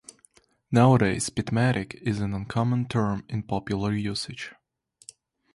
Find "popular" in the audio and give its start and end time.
3.43-3.93